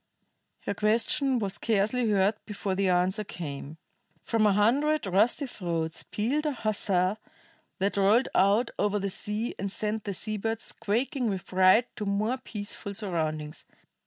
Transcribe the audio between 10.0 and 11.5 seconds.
the sea birds squawking with